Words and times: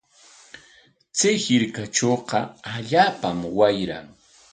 Chay 1.17 1.35
hirkatrawqa 1.43 2.39
allaapam 2.75 3.39
wayran. 3.57 4.07